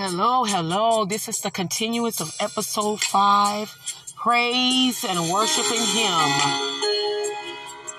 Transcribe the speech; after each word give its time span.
Hello, 0.00 0.44
hello. 0.44 1.04
This 1.06 1.28
is 1.28 1.40
the 1.40 1.50
continuance 1.50 2.20
of 2.20 2.32
episode 2.38 3.00
five 3.00 3.76
praise 4.14 5.02
and 5.02 5.18
worshiping 5.28 5.82
Him. 5.82 6.28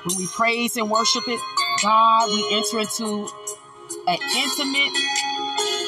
When 0.06 0.16
we 0.18 0.26
praise 0.28 0.78
and 0.78 0.90
worship 0.90 1.24
it, 1.28 1.42
God, 1.84 2.30
we 2.30 2.56
enter 2.56 2.80
into 2.80 3.28
an 4.08 4.18
intimate 4.34 4.96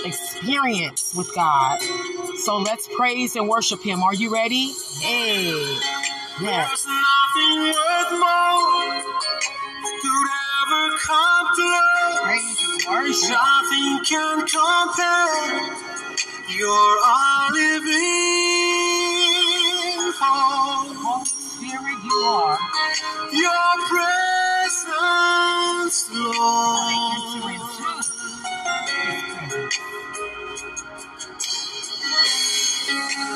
experience 0.05 1.15
with 1.15 1.33
God. 1.33 1.79
So 2.43 2.57
let's 2.57 2.89
praise 2.93 3.37
and 3.37 3.47
worship 3.47 3.81
Him. 3.81 4.03
Are 4.03 4.13
you 4.13 4.33
ready? 4.33 4.73
Hey. 4.99 5.79
Yes. 6.41 6.83
There's 6.83 6.87
nothing 6.87 7.71
worth 7.71 8.11
more 8.19 9.21
could 10.01 10.27
ever 10.59 10.97
come 10.97 11.47
close. 11.55 12.19
Praise 12.19 12.59
and 12.59 12.81
worship. 12.89 13.29
Nothing 13.29 14.03
can 14.03 14.45
compare. 14.45 15.90
You're 16.57 16.99
our 17.05 17.51
living 17.53 17.91
hope. 20.19 20.97
Holy 20.97 21.25
Spirit, 21.25 21.99
you 22.05 22.17
are. 22.25 22.59
Your 23.33 23.73
presence, 24.79 26.09
Lord. 26.13 26.93
into 26.93 27.47
His 27.49 27.63
presence. 27.77 28.09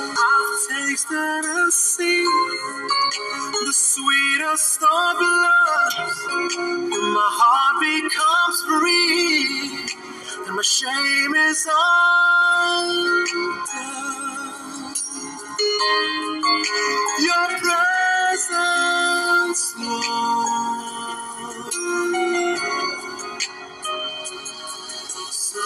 I've 0.03 0.70
tasted 0.70 1.45
and 1.45 1.73
seen 1.73 2.25
the 3.65 3.73
sweetest 3.73 4.84
of 4.84 5.17
loves. 5.21 6.20
My 6.57 7.29
heart 7.39 7.75
becomes 7.81 8.59
free, 8.70 9.95
and 10.48 10.55
my 10.55 10.62
shame 10.63 11.35
is 11.35 11.67
undone. 11.72 13.27
Your 17.20 17.48
presence, 17.60 19.76
Lord. 19.79 21.74
So 25.32 25.60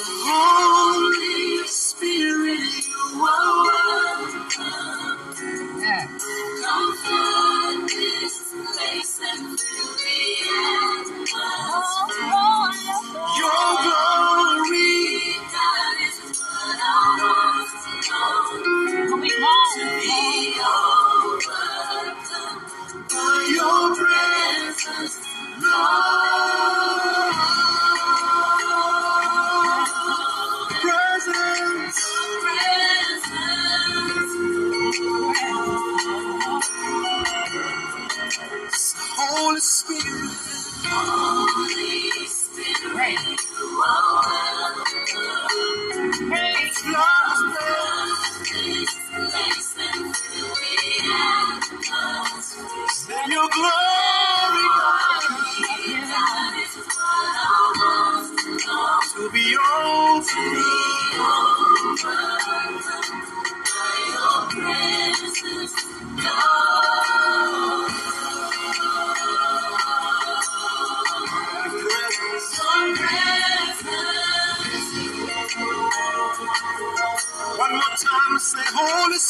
your 23.55 23.95
presence, 23.95 25.19
Lord. 25.61 26.28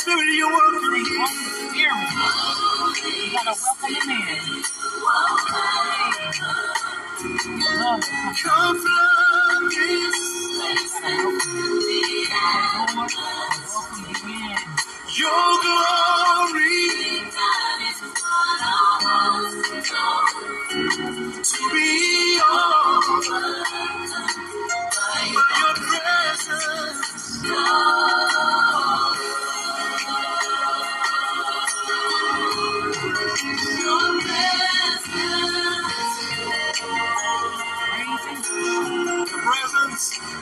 Holy 0.09 0.25
Spirit, 0.25 0.78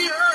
you. 0.00 0.29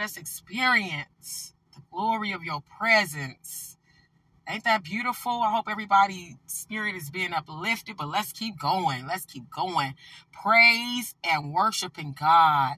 Let 0.00 0.04
us 0.06 0.16
experience 0.16 1.52
the 1.74 1.82
glory 1.92 2.32
of 2.32 2.42
your 2.42 2.62
presence. 2.78 3.76
Ain't 4.48 4.64
that 4.64 4.82
beautiful? 4.82 5.42
I 5.42 5.52
hope 5.52 5.66
everybody's 5.68 6.36
spirit 6.46 6.94
is 6.94 7.10
being 7.10 7.34
uplifted, 7.34 7.98
but 7.98 8.08
let's 8.08 8.32
keep 8.32 8.58
going. 8.58 9.06
Let's 9.06 9.26
keep 9.26 9.50
going. 9.50 9.92
Praise 10.32 11.14
and 11.22 11.52
worshiping 11.52 12.16
God. 12.18 12.76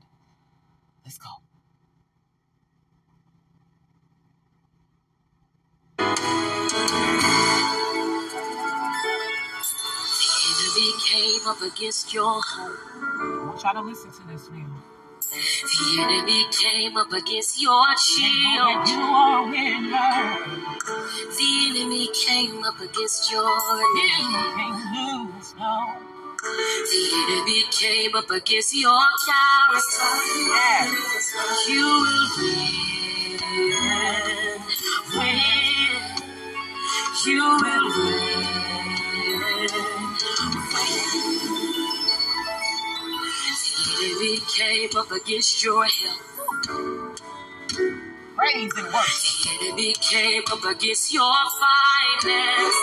Let's 1.05 1.19
go. 1.19 1.29
enemy 10.75 10.93
came 11.09 11.47
up 11.47 11.63
against 11.63 12.13
your 12.13 12.41
home. 12.43 12.77
I 12.97 13.47
want 13.47 13.63
y'all 13.63 13.75
to 13.75 13.81
listen 13.83 14.11
to 14.11 14.27
this 14.33 14.51
now. 14.51 14.82
The 15.33 16.03
enemy 16.03 16.47
came 16.53 16.97
up 16.99 17.13
against 17.13 17.61
your 17.63 17.87
shield. 17.99 18.89
you 18.89 19.01
are 19.01 19.45
winner. 19.51 20.47
The 21.17 21.71
enemy 21.71 22.09
came 22.27 22.65
up 22.65 22.81
against 22.81 23.33
your 23.33 23.43
You 23.43 23.95
name. 23.97 24.73
lose, 24.95 25.55
no. 25.59 25.95
The 26.73 27.11
enemy 27.33 27.65
came 27.73 28.15
up 28.17 28.31
against 28.31 28.77
your 28.77 29.01
character. 29.27 30.13
Yes. 30.53 31.35
You 31.69 31.87
will 31.87 32.29
win. 32.39 33.41
Win. 35.17 36.29
You 37.27 37.59
will 37.63 38.07
win. 38.07 38.22
Enemy 44.23 44.39
came 44.57 44.91
up 44.97 45.11
against 45.11 45.65
your 45.65 45.85
health. 45.85 46.37
Praise 48.37 48.73
and 48.77 48.93
worship. 48.93 49.61
The 49.61 49.67
enemy 49.67 49.95
came 49.95 50.43
up 50.53 50.65
against 50.65 51.13
your 51.13 51.35
finances. 52.23 52.77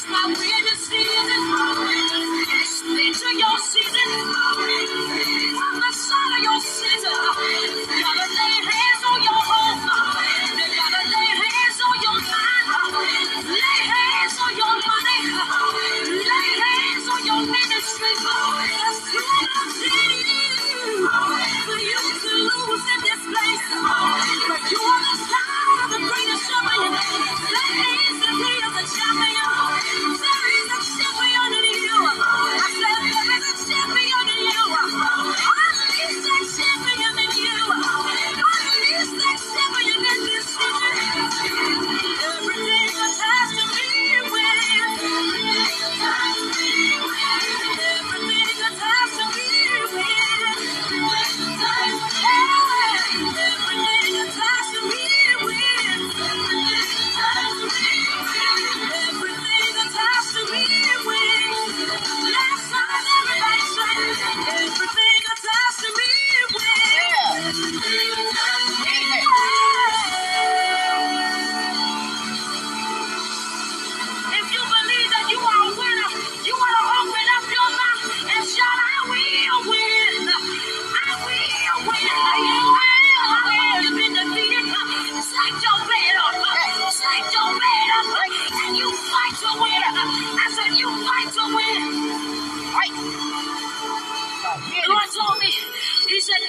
my 0.10 0.37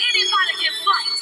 Anybody 0.08 0.54
can 0.64 0.74
fight, 0.88 1.16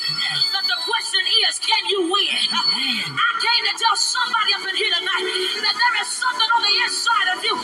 but 0.55 0.65
the 0.67 0.79
question 0.87 1.25
is, 1.49 1.59
can 1.59 1.83
you 1.91 2.07
win? 2.07 2.47
I 2.55 3.31
came 3.43 3.65
to 3.67 3.75
tell 3.83 3.97
somebody 3.99 4.55
up 4.55 4.63
in 4.63 4.77
here 4.79 4.93
tonight 4.95 5.27
that 5.67 5.75
there 5.75 5.97
is 6.03 6.09
something 6.15 6.51
on 6.55 6.63
the 6.63 6.75
inside 6.87 7.29
of 7.35 7.39
you 7.43 7.55